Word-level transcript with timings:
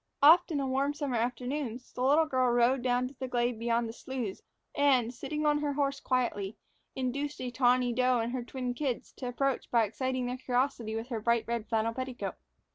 Often 0.23 0.59
on 0.61 0.71
warm 0.71 0.95
summer 0.95 1.17
afternoons, 1.17 1.93
the 1.93 2.01
little 2.01 2.25
girl 2.25 2.47
rode 2.51 2.81
down 2.81 3.07
to 3.07 3.13
the 3.19 3.27
glade 3.27 3.59
beyond 3.59 3.87
the 3.87 3.93
sloughs 3.93 4.41
and, 4.73 5.13
sitting 5.13 5.43
her 5.45 5.73
horse 5.73 5.99
quietly, 5.99 6.57
induced 6.95 7.39
a 7.39 7.51
tawny 7.51 7.93
doe 7.93 8.17
and 8.17 8.31
her 8.33 8.41
twin 8.43 8.73
kids 8.73 9.11
to 9.17 9.27
approach 9.27 9.69
by 9.69 9.83
exciting 9.83 10.25
their 10.25 10.37
curiosity 10.37 10.95
with 10.95 11.09
her 11.09 11.19
bright 11.19 11.45
red 11.47 11.67
flannel 11.67 11.93
petticoat. 11.93 12.33